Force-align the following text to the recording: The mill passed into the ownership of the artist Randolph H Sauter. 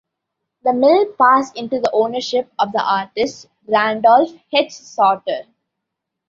The 0.63 0.73
mill 0.73 1.13
passed 1.15 1.55
into 1.55 1.79
the 1.79 1.91
ownership 1.93 2.51
of 2.57 2.71
the 2.71 2.81
artist 2.81 3.45
Randolph 3.67 4.31
H 4.51 4.71
Sauter. 4.71 5.43